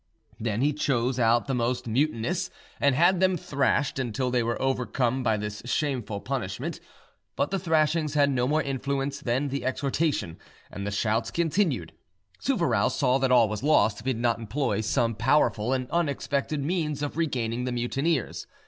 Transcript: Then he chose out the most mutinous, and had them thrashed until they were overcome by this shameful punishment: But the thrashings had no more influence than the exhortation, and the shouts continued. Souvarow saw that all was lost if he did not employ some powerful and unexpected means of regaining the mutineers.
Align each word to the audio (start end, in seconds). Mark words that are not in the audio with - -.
Then 0.39 0.61
he 0.61 0.73
chose 0.73 1.19
out 1.19 1.45
the 1.45 1.53
most 1.53 1.85
mutinous, 1.85 2.49
and 2.79 2.95
had 2.95 3.19
them 3.19 3.37
thrashed 3.37 3.99
until 3.99 4.31
they 4.31 4.41
were 4.41 4.59
overcome 4.59 5.21
by 5.21 5.37
this 5.37 5.61
shameful 5.65 6.21
punishment: 6.21 6.79
But 7.35 7.51
the 7.51 7.59
thrashings 7.59 8.15
had 8.15 8.31
no 8.31 8.47
more 8.47 8.63
influence 8.63 9.19
than 9.19 9.49
the 9.49 9.63
exhortation, 9.63 10.39
and 10.71 10.87
the 10.87 10.91
shouts 10.91 11.29
continued. 11.29 11.93
Souvarow 12.39 12.89
saw 12.89 13.19
that 13.19 13.31
all 13.31 13.47
was 13.47 13.61
lost 13.61 13.99
if 13.99 14.07
he 14.07 14.13
did 14.13 14.21
not 14.23 14.39
employ 14.39 14.81
some 14.81 15.13
powerful 15.13 15.71
and 15.71 15.87
unexpected 15.91 16.63
means 16.63 17.03
of 17.03 17.15
regaining 17.15 17.65
the 17.65 17.71
mutineers. 17.71 18.47